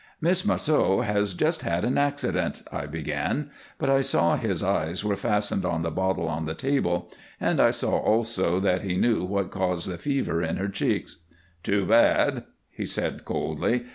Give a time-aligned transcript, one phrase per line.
[0.19, 5.15] "Miss Marceau has just had an accident," I began, but I saw his eyes were
[5.15, 9.51] fastened on the bottle on the table, and I saw also that he knew what
[9.51, 11.17] caused the fever in her cheeks.
[11.61, 13.85] "Too bad," he said, coldly.